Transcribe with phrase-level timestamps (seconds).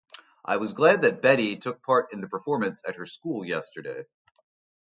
[0.43, 4.05] I was glad that Betty took part in the performance at her school yesterday.